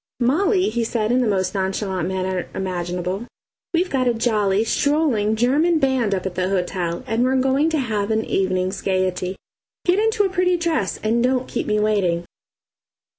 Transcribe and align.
"Molly," 0.19 0.69
he 0.71 0.83
said 0.83 1.11
in 1.11 1.21
the 1.21 1.27
most 1.27 1.53
nonchalant 1.53 2.07
manner 2.07 2.49
imaginable, 2.55 3.27
"we've 3.71 3.91
got 3.91 4.07
a 4.07 4.15
jolly, 4.15 4.63
strolling, 4.63 5.35
German 5.35 5.77
band 5.77 6.15
up 6.15 6.25
at 6.25 6.33
the 6.33 6.49
hotel; 6.49 7.03
and 7.05 7.23
we're 7.23 7.35
going 7.35 7.69
to 7.69 7.77
have 7.77 8.09
an 8.09 8.25
evening's 8.25 8.81
gaiety. 8.81 9.35
Get 9.85 9.99
into 9.99 10.23
a 10.23 10.29
pretty 10.31 10.57
dress, 10.57 10.97
and 11.03 11.21
don't 11.23 11.47
keep 11.47 11.67
me 11.67 11.79
waiting." 11.79 12.25